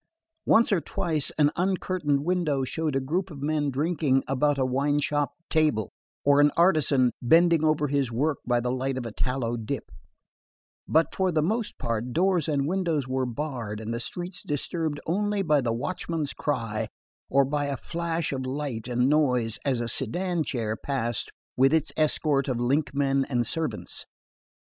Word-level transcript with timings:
Once 0.47 0.71
or 0.71 0.81
twice 0.81 1.29
an 1.37 1.51
uncurtained 1.55 2.25
window 2.25 2.63
showed 2.63 2.95
a 2.95 2.99
group 2.99 3.29
of 3.29 3.39
men 3.43 3.69
drinking 3.69 4.23
about 4.27 4.57
a 4.57 4.65
wineshop 4.65 5.29
table, 5.47 5.91
or 6.25 6.41
an 6.41 6.49
artisan 6.57 7.11
bending 7.21 7.63
over 7.63 7.87
his 7.87 8.11
work 8.11 8.39
by 8.43 8.59
the 8.59 8.71
light 8.71 8.97
of 8.97 9.05
a 9.05 9.11
tallow 9.11 9.55
dip; 9.55 9.91
but 10.87 11.13
for 11.13 11.31
the 11.31 11.43
most 11.43 11.77
part 11.77 12.13
doors 12.13 12.49
and 12.49 12.65
windows 12.67 13.07
were 13.07 13.27
barred 13.27 13.79
and 13.79 13.93
the 13.93 13.99
streets 13.99 14.41
disturbed 14.41 14.99
only 15.05 15.43
by 15.43 15.61
the 15.61 15.71
watchman's 15.71 16.33
cry 16.33 16.87
or 17.29 17.45
by 17.45 17.65
a 17.65 17.77
flash 17.77 18.33
of 18.33 18.43
light 18.47 18.87
and 18.87 19.07
noise 19.07 19.59
as 19.63 19.79
a 19.79 19.87
sedan 19.87 20.43
chair 20.43 20.75
passed 20.75 21.31
with 21.55 21.71
its 21.71 21.91
escort 21.95 22.47
of 22.47 22.59
linkmen 22.59 23.23
and 23.25 23.45
servants. 23.45 24.07